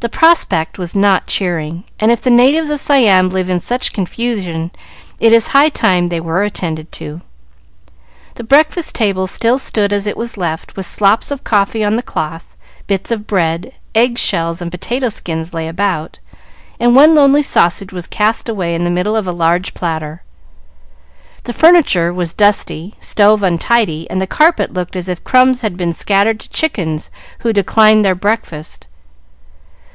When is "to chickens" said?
26.40-27.08